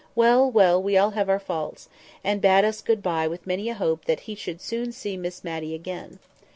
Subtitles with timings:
[0.15, 0.81] Well, well!
[0.81, 1.87] we have all our faults";
[2.23, 5.43] and bade us good bye with many a hope that he should soon see Miss
[5.43, 6.17] Matty again.